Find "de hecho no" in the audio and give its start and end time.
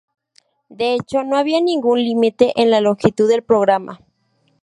0.69-1.37